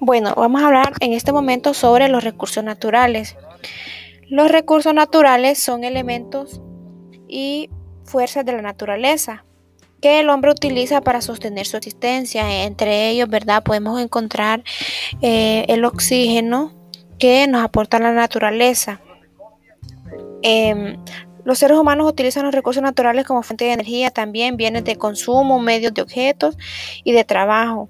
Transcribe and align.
Bueno, 0.00 0.32
vamos 0.36 0.62
a 0.62 0.66
hablar 0.68 0.92
en 1.00 1.12
este 1.12 1.32
momento 1.32 1.74
sobre 1.74 2.08
los 2.08 2.22
recursos 2.22 2.62
naturales. 2.62 3.36
Los 4.28 4.48
recursos 4.48 4.94
naturales 4.94 5.58
son 5.58 5.82
elementos 5.82 6.60
y 7.26 7.68
fuerzas 8.04 8.44
de 8.44 8.52
la 8.52 8.62
naturaleza 8.62 9.44
que 10.00 10.20
el 10.20 10.30
hombre 10.30 10.52
utiliza 10.52 11.00
para 11.00 11.20
sostener 11.20 11.66
su 11.66 11.76
existencia. 11.76 12.64
Entre 12.64 13.10
ellos, 13.10 13.28
¿verdad? 13.28 13.64
Podemos 13.64 14.00
encontrar 14.00 14.62
eh, 15.20 15.64
el 15.66 15.84
oxígeno 15.84 16.72
que 17.18 17.48
nos 17.48 17.64
aporta 17.64 17.98
la 17.98 18.12
naturaleza. 18.12 19.00
Em, 20.42 20.96
los 21.44 21.58
seres 21.58 21.76
humanos 21.76 22.08
utilizan 22.08 22.44
los 22.44 22.54
recursos 22.54 22.84
naturales 22.84 23.26
como 23.26 23.42
fuente 23.42 23.64
de 23.64 23.72
energía, 23.72 24.10
también 24.10 24.56
bienes 24.56 24.84
de 24.84 24.94
consumo, 24.94 25.58
medios 25.58 25.92
de 25.92 26.02
objetos 26.02 26.56
y 27.02 27.10
de 27.10 27.24
trabajo. 27.24 27.88